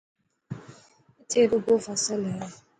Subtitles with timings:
[1.21, 2.39] اٿي رڳو فصل هي.